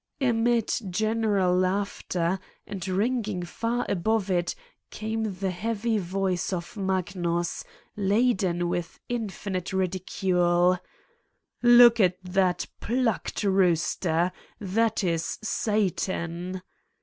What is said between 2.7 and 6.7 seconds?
ringing far above it, came the heavy voice